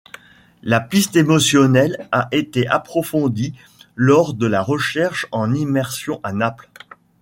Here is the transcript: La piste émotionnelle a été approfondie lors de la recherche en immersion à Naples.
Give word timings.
La 0.63 0.79
piste 0.79 1.15
émotionnelle 1.15 2.07
a 2.11 2.27
été 2.31 2.67
approfondie 2.67 3.53
lors 3.95 4.33
de 4.33 4.47
la 4.47 4.63
recherche 4.63 5.27
en 5.31 5.53
immersion 5.53 6.19
à 6.23 6.33
Naples. 6.33 6.71